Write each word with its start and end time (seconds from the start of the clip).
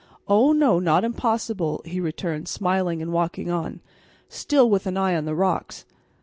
"Oh, 0.27 0.51
no, 0.51 0.79
not 0.79 1.03
impossible," 1.03 1.83
he 1.85 1.99
returned, 1.99 2.47
smiling 2.47 3.03
and 3.03 3.13
walking 3.13 3.51
on, 3.51 3.81
still 4.29 4.67
with 4.67 4.87
an 4.87 4.97
eye 4.97 5.15
on 5.15 5.25
the 5.25 5.35
rocks. 5.35 5.85